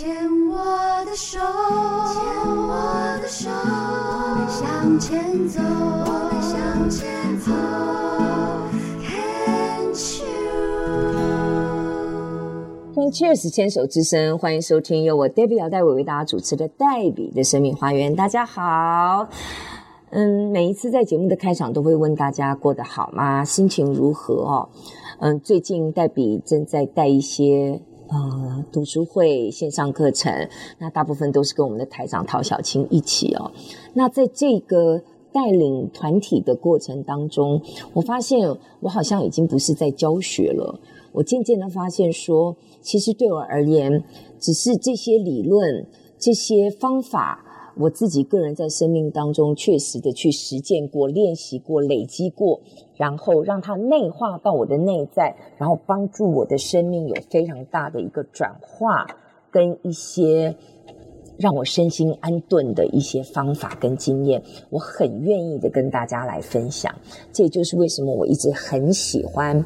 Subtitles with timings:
[0.00, 0.08] 牵
[0.48, 0.56] 我
[1.04, 2.22] 的手，牵
[2.56, 7.52] 我的手，我们向前走，我们向前走。
[13.12, 18.16] Cheers，牵手之声，欢迎收听由我 Debbie 姚代伟为大家主持的黛比的生命花园。
[18.16, 19.28] 大家好，
[20.08, 23.44] 嗯，每一次在节目的开场都会问大家过得好吗？
[23.44, 24.34] 心情如何？
[24.44, 24.68] 哦，
[25.18, 30.48] 嗯，最近黛比正在带一些呃读书会线上课程，
[30.78, 33.52] 那大部分都是跟我们的台长陶小青一起哦。
[33.94, 35.00] 那在这个
[35.32, 37.62] 带领团体的过程当中，
[37.92, 40.80] 我发现我好像已经不是在教学了。
[41.12, 44.04] 我渐渐的发现说，其实对我而言，
[44.38, 45.86] 只是这些理论、
[46.18, 47.44] 这些方法，
[47.76, 52.60] 我自己个人在生命当中确实的去实践过、练习过、累积过，
[52.96, 59.06] 然后让它内化到我的内在，然后帮助我的生命有非常大的一个转化，
[59.50, 60.56] 跟一些
[61.38, 66.94] 让我身心安顿的一些方法跟经验，我很愿意的跟大家来分享。
[67.32, 69.64] 这也就是为什么我一直很喜欢。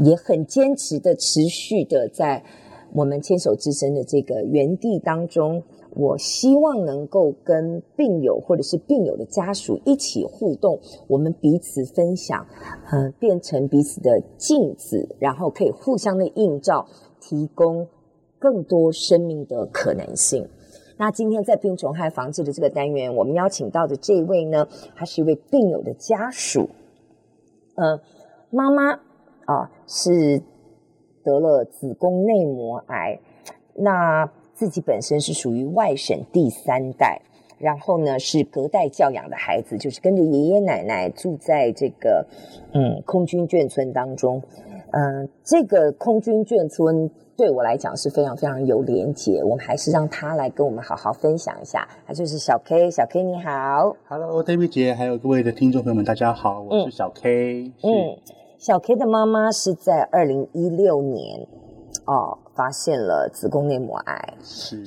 [0.00, 2.44] 也很坚持的、持续的，在
[2.92, 5.60] 我们牵手之声的这个园地当中，
[5.98, 12.46] 我希望能够跟病友或者是病友的家属一起互动，我们彼此分享，
[12.90, 16.86] 呃，变成彼此的镜子，然后可以互相的映照，
[17.20, 17.88] 提供
[18.38, 20.48] 更多生命的可能性。
[20.96, 26.70] 那今天在病虫害防治的这个单元，我们邀请到的这位呢，他是一位病友的家属，
[27.74, 28.00] 呃，
[28.50, 29.00] 妈妈。
[29.48, 30.42] 啊，是
[31.24, 33.18] 得了子宫内膜癌，
[33.76, 37.20] 那自己本身是属于外省第三代，
[37.58, 42.26] 然后呢是隔代教养的孩子，就是跟着爷爷奶奶住在这个
[42.74, 44.42] 嗯空军眷村当中，
[44.90, 57.92] 嗯、呃，这个空军眷村对我来讲是非常非常有连结，我们还是让他来跟我们好好分享一下，他就是小 K，小 K 你好，Hello，David 姐，还有各位的听众朋友们，大家好，我是小 K，嗯。
[57.92, 58.18] 嗯
[58.58, 61.46] 小 K 的妈妈是在二零一六年
[62.06, 64.34] 哦发现了子宫内膜癌，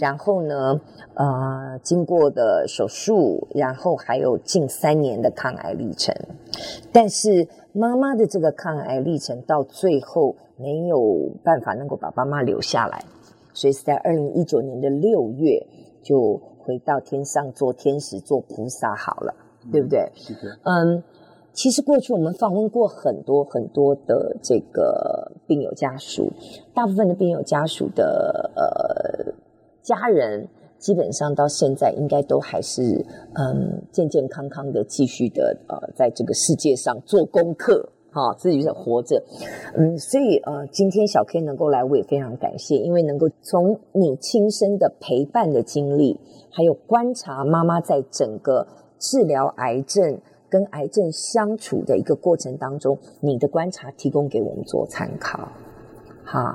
[0.00, 0.80] 然后呢，
[1.12, 6.14] 呃，经过的手术，然后还有近三年的抗癌历程。
[6.90, 13.04] 但是妈妈的这个抗癌历程到最后没有办法能够把妈妈留下来，
[13.52, 15.66] 所以是在二零一九年的六月
[16.02, 19.34] 就回到天上做天使做菩萨好了，
[19.66, 20.10] 嗯、对不对？
[20.14, 20.58] 是的。
[20.62, 21.02] 嗯。
[21.58, 26.30] 其实过去我们访问过很多很多的这个病友家属，
[26.72, 29.34] 大部分的病友家属的呃
[29.82, 30.46] 家人，
[30.78, 33.04] 基本上到现在应该都还是
[33.34, 39.20] 嗯健健康康的，继续的呃在这个世界上做功课，哈、自己在活着，
[39.74, 46.20] 嗯，所以呃今天小 K 能够来，我也非常感谢，因为能够从你亲身的陪伴的经历，
[46.52, 48.64] 还有观察妈妈在整个
[49.00, 50.20] 治疗癌症。
[50.48, 55.48] 跟癌症相处的一个过程当中，你的观察提供给我们做参考，
[56.24, 56.54] 好，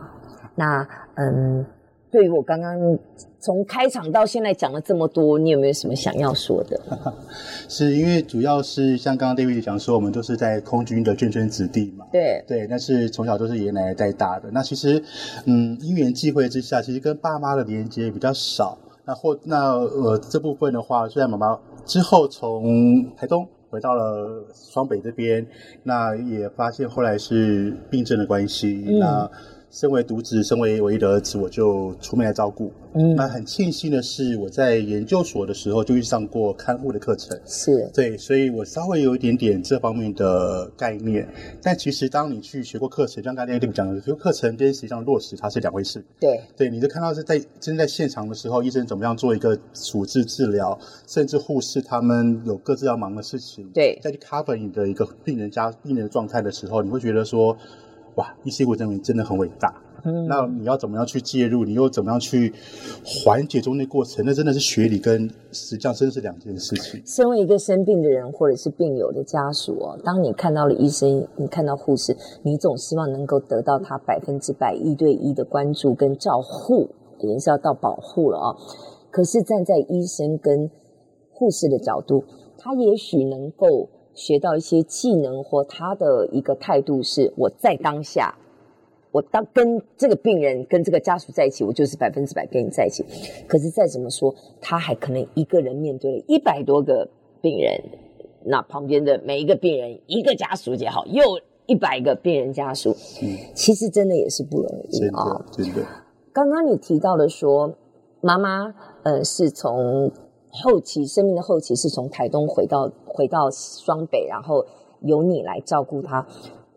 [0.56, 1.66] 那嗯，
[2.12, 3.00] 对于我刚刚
[3.40, 6.80] 从开场到现在讲了这么多，你有没有什么想要说的？
[7.70, 15.04] 是因为主要是像刚刚 David 讲说，我们都是在空军的眷村子弟嘛，对对，但是从小都是爷爷奶奶带大的，那其实
[15.46, 23.48] 嗯，因缘际会之下，其实跟爸妈的连接比较少，那或那呃这部分的话，虽然妈妈之后从台东。
[23.74, 25.44] 回到了双北这边，
[25.82, 29.32] 那也发现后来是病症的关系，嗯、那。
[29.74, 32.72] 身为独子，身为唯一的儿子，我就出面来照顾。
[32.94, 37.36] 嗯，那很庆幸的是，我在研究所的时候就遇上过看护的课程。
[37.44, 41.28] 是，对，所以我稍微有一点点这方面的概念。
[41.60, 46.06] 但其实，当你去学过课程，像刚才 David 讲的，学课程跟实际上落实它是两回事。
[46.20, 53.68] 对，对，你就看到是在真在现场的时候，医生怎么样做一个处置治疗，甚至护士他们有各自要忙的事情。
[53.74, 57.58] 对，在去 cover 你的一个病人家病人的状态的时候，你会觉得说。
[58.16, 59.74] 哇，医师护人员真的很伟大。
[60.06, 61.64] 嗯，那你要怎么样去介入？
[61.64, 62.54] 你又怎么样去
[63.06, 64.26] 缓解中间过程？
[64.26, 67.02] 那真的是学理跟实际上真的是两件事情。
[67.06, 76.90] 身为一个生病的人，或者是病友的家属哦，当你看到了医生，你看到护士，你总希望能够得到他百分之百一对一的关注跟照护，
[77.20, 78.58] 也是要到保护了啊、哦。
[79.10, 80.70] 可是站在医生跟
[81.32, 82.26] 护士的角度，
[82.58, 83.90] 他也许能够。
[84.14, 88.36] 学到一些技能或他的一个态度是：我在当下，
[89.12, 93.04] 我当跟这个病人跟这个家属在一起，我就是百分之百跟你在一起。
[93.48, 97.08] 可是再怎么说，他还可能一个人面对了一百多个
[97.42, 97.82] 病人，
[98.46, 101.22] 那旁边的每一个病人一个家属也好，又
[101.66, 102.96] 一百个病人家属，
[103.54, 105.82] 其实真的也是不容易啊，真的。
[106.32, 107.74] 刚刚你提到的说，
[108.22, 108.74] 妈妈
[109.04, 110.12] 呃是从
[110.54, 114.66] 后期生命的后期是从台东回到回到双北，然后
[115.02, 116.28] 由你来照顾他，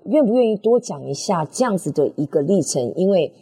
[0.05, 2.93] 愿不愿意多讲一下这样子的一个历程？
[2.97, 3.33] 因为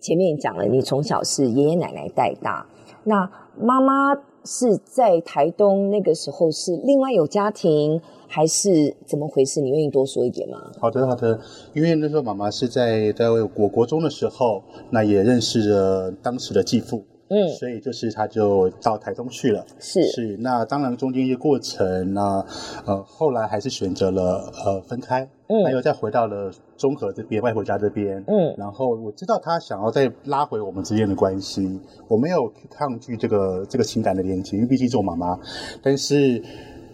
[0.00, 2.66] 前面讲了，你从小是爷爷奶奶带大，
[3.04, 8.00] 那妈妈是在台东那个时候是另外有家庭。
[8.26, 9.60] 还是怎么回事？
[9.60, 10.58] 你愿意多说一点吗？
[10.80, 11.38] 好的，好的。
[11.72, 14.60] 因为那时候妈妈是在在我国中的时候，
[14.90, 19.66] 那也认识了当时的继父，嗯，所以就是他就到台东去了。
[19.80, 22.44] 是是，那当然中间一个过程呢，
[22.86, 35.36] 呃，后来还是选择了呃分开，嗯，还有再回到了中和这边外婆家这边，嗯，然后我知道他想要再拉回我们之间的关系，我没有去抗拒这个这个情感的连接，因为毕竟是我妈妈，
[35.82, 36.40] 但是。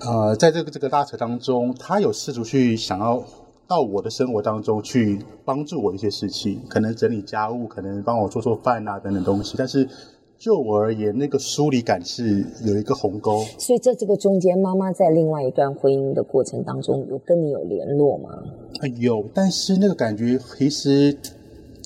[0.02, 3.22] 呃，在这个这个拉扯当中，他有试图去想要
[3.68, 9.56] 到我的生活当中去帮助我一些事情，可能整理家务，可能帮我做做饭啊等等东西。
[9.58, 9.86] 但是
[10.40, 13.44] 就我而言，那个疏离感是有一个鸿沟。
[13.58, 18.30] 所以在这个中间，妈妈在另外一段婚姻的过程当中，有跟你有联络吗？
[18.80, 21.16] 呃，有，但是那个感觉其实。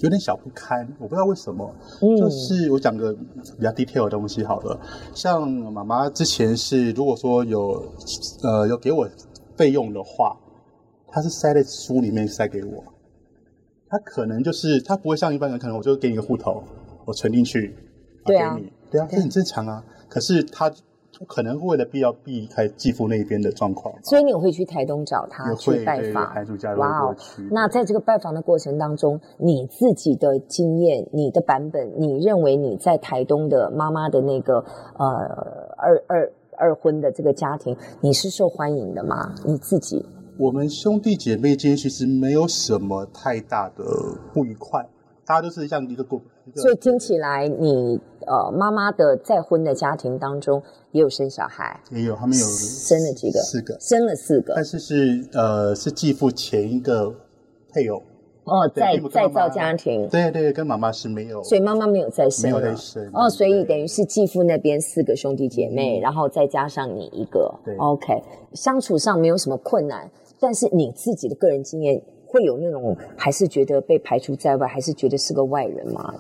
[0.03, 1.73] 有点小不堪，我不知道为什么。
[2.03, 4.79] 嗯，就是我讲个比较 detail 的东西好了。
[5.15, 7.81] 像妈妈之前是，如果说有
[8.43, 9.09] 呃有给我
[9.57, 10.37] 费用的话，
[11.07, 12.85] 她是塞在书里面塞给我。
[13.89, 16.63] 她可能就是她不会像一般人，可能我就给你个户头，
[17.07, 17.75] 我存进去，
[18.25, 18.59] 对啊，
[18.91, 19.85] 对啊，这很正常啊。
[20.09, 20.71] 可是他。
[21.29, 26.25] 可能为了必要避开继父那边的状况，所以你会去台东找他去拜访。
[26.77, 27.17] 哇哦！
[27.53, 34.55] 那在这个拜访的过程当中，你自己的经验、你的版本，你认为你在台东的妈妈的那个
[34.99, 35.07] 呃
[35.77, 39.37] 二二二婚的这个家庭，你是受欢迎的吗？
[39.47, 40.05] 你自己？
[40.37, 43.85] 我们兄弟姐妹间其实没有什么太大的
[44.33, 44.85] 不愉快，
[45.25, 46.21] 大家都是像一个过。
[46.55, 50.63] 所以听起来你，你呃妈妈的再婚的家庭当中
[50.93, 57.15] 也有生小孩，也有他们有生了几个，四个，生了四个，但是是呃是继父前一个
[57.73, 58.03] 配偶。
[58.47, 63.11] 哦，再再造家庭，对对，跟妈妈是没有，所以妈妈没有再生，没有再生。
[63.15, 72.03] 哦，所以等于是继父那边四个兄弟姐妹，嗯、然后再加上你一个，对，OK，相处上没有什么困难，但是你自己的个人经验
[72.35, 76.13] 会有那种还是觉得被排除在外，还是觉得是个外人吗？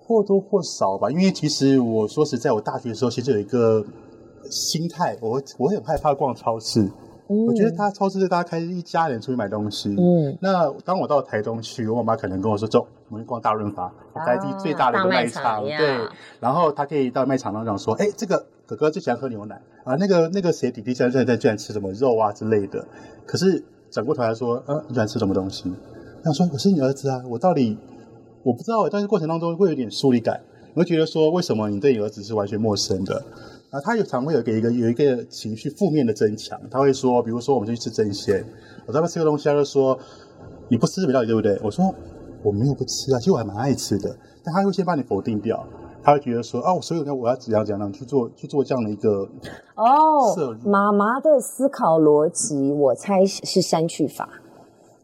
[0.00, 3.84] 或多或少吧，因为其实我说实在，我大学的时候其实有一个
[4.50, 6.90] 心态，我我很害怕逛超市。
[7.30, 9.94] 嗯、我觉得他超市是大家开一家人出去买东西。
[9.98, 15.62] 嗯，那当我到台东去，我妈妈可能跟我说：“走，我们去逛大润发，台地最大的一个卖场。
[15.62, 16.08] 卖场”对，
[16.40, 22.82] 然后他可以到卖场当中说：“哎，这个哥哥最喜欢喝牛奶啊，那个那个谁弟弟现在在居然吃什么肉啊之类的。”
[23.28, 25.72] 可是转过头来说：“嗯、啊，你喜欢吃什么东西？”
[26.22, 27.76] 他说：“我是你儿子啊，我到底……”
[28.44, 30.40] 我不知道，但是过程当中会有点疏离感，
[30.72, 33.22] 我会觉得说，为什么你对你儿子是完全陌生的？
[33.70, 38.42] 啊，他有常会有给一个有一个情绪负面的增强，他会说，比如说我们就去吃争鲜，
[38.86, 39.98] 我在那吃个东西，他就说
[40.68, 41.58] 你不吃没道理，对不对？
[41.62, 41.92] 我说
[42.42, 45.66] 我没有不吃啊，其实我还蛮爱吃的，但他会先把你否定掉，
[46.02, 49.28] 他会觉得说，哦，所以呢，我要怎样怎样去做去做这样的一个
[49.74, 54.28] 哦，妈妈的思考逻辑，我猜是删去法。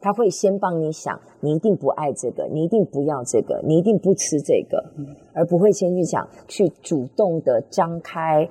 [0.00, 4.85] 他会先帮你想，你一定不爱这个，你一定不要这个，你一定不吃这个，
[5.32, 8.47] 而不会先去想，去主动的张开，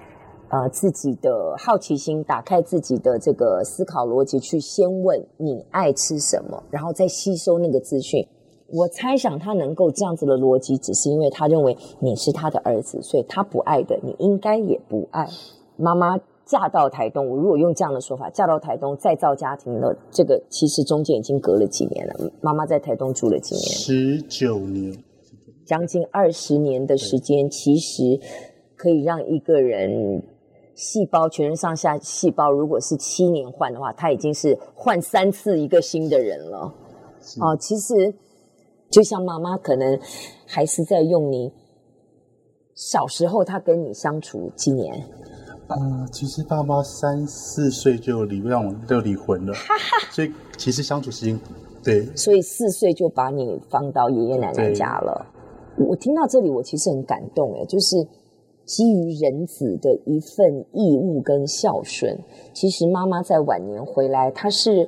[0.49, 8.27] 呃，自己的好奇心，打开自己的这个思考逻辑，去先问你爱吃什么，然后再吸收那个资讯。
[8.73, 15.27] 我猜想他能够这样子的逻辑，只是因为他认为你是他的儿子，所以他不爱的，你应该也不爱。
[15.77, 16.19] 妈妈。
[16.45, 22.13] 嫁到台东，我如果用这样的说法，嫁到台东再造家庭了，这个其实中间已经隔了几年了。
[22.41, 23.65] 妈妈在台东住了几年？
[23.65, 24.93] 十九年，
[25.65, 28.19] 将近二十年的时间，其实
[28.75, 30.21] 可以让一个人
[30.75, 36.73] 细胞全身上下细胞，如果是七年换的话，他已经是换三次一个新的人了。
[37.39, 38.13] 哦，其实
[38.93, 39.99] 就像妈妈可能
[40.45, 41.51] 还是在用你
[42.75, 44.93] 小时候，她跟你相处几年。
[45.65, 49.53] 啊、呃，其实爸妈三四岁就离让我就离婚了，
[50.11, 51.39] 所以其实相处时间
[51.83, 55.25] 对，所以四岁就把你放到爷爷奶奶家了。
[55.79, 57.95] 我听到这里，我其实很感动诶，就是
[58.63, 62.15] 基于人子的一份义务跟孝顺，
[62.53, 64.87] 其实妈妈在晚年回来，她是。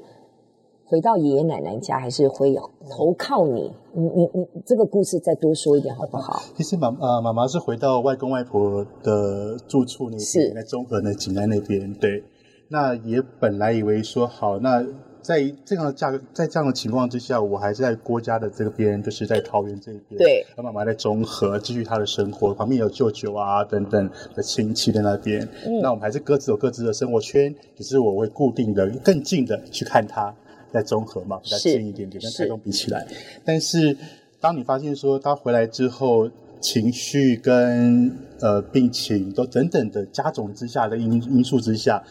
[0.87, 3.73] 回到爷爷奶奶家，还是会有投靠你？
[3.93, 6.43] 你你你，这个故事再多说一点好不好？
[6.55, 11.91] 其实妈呃妈妈是回到外公外婆的住处那边，在中和的景安那边。
[11.95, 12.23] 对，
[12.67, 14.85] 那也本来以为说好，那
[15.23, 20.19] 在这样的价，在这样的情况之下，我还是在郭家的这边，就是在桃园这边。
[20.19, 25.41] 对，和妈妈在中和继续她的生活，旁边有舅舅啊等等的亲戚在那边。
[25.65, 30.31] 嗯，那我们还是各自有各自的生活圈，只是我会固定的、更近的去看他，
[30.75, 33.07] 在中和嘛，比较近一点点，跟台中比起来。
[33.43, 33.97] 但是
[34.39, 36.29] 当你发现说他回来之后，
[36.61, 42.03] 情绪跟呃病情都等等的加重之下的因因素之下。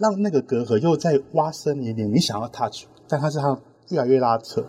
[0.00, 4.64] 让那个隔阂又再挖深一点，你想要 touch，但他是他越来越拉扯，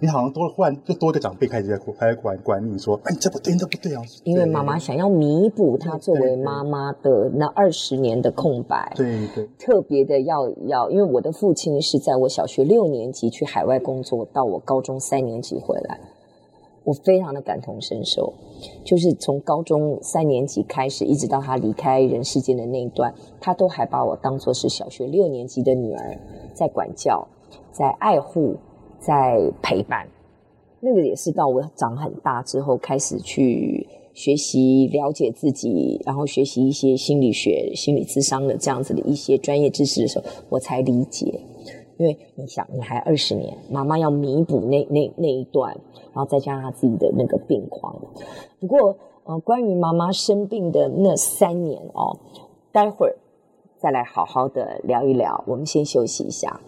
[0.00, 4.02] 你好像多了，忽然就多一个长辈开始在开始管管你说，哎，你这不对，那不对啊！
[4.24, 16.00] 因为妈妈想要弥补她作为妈妈的那二十年的空白，对对，对，特别的要要，因为我的父亲是在我小学六年级去海外工作，到我高中三年级回来。
[16.84, 18.34] 我非常的感同身受，
[18.84, 26.18] 就是从高中三年级开始，一直到他离开人世间的那一段，他都还把我当做是小学六年级的女儿，
[26.52, 27.26] 在管教，
[27.72, 28.56] 在爱护，
[29.06, 30.08] 在陪伴。
[30.80, 41.40] 那个也是到我长很大之后，开始去学习了解自己，然后学习一些心理学、心理智商的这样子的一些专业知识的时候，我才理解。
[41.96, 45.74] 因为你想，你还二十年，妈妈要弥补那那那一段，
[46.12, 47.94] 然后再加上她自己的那个病况。
[48.60, 52.18] 不过，呃，关于妈妈生病的那三年哦，
[52.72, 53.16] 待会儿
[53.78, 55.44] 再来好好的聊一聊。
[55.46, 56.60] 我们先休息一下。